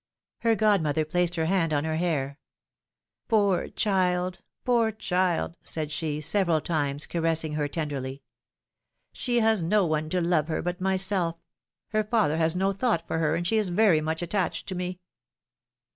Her 0.39 0.55
godmother 0.55 1.05
placed 1.05 1.35
her 1.35 1.45
hand 1.45 1.71
on 1.73 1.83
her 1.83 1.97
hair. 1.97 2.39
^'Poor 3.29 3.71
child, 3.75 4.39
poor 4.65 4.91
child 4.91 5.57
said 5.63 5.91
she, 5.91 6.19
several 6.21 6.59
times, 6.59 7.05
caressing 7.05 7.53
her 7.53 7.67
tenderly. 7.67 8.23
She 9.13 9.41
has 9.41 9.61
no 9.61 9.85
one 9.85 10.09
to 10.09 10.19
love 10.19 10.47
her 10.47 10.63
but 10.63 10.81
myself; 10.81 11.35
her 11.89 12.03
father 12.03 12.37
has 12.37 12.55
no 12.55 12.71
thought 12.71 13.05
for 13.07 13.19
her, 13.19 13.35
and 13.35 13.45
she 13.45 13.57
is 13.57 13.69
very 13.69 14.01
much 14.01 14.23
attached 14.23 14.65
to 14.69 14.73
me! 14.73 14.99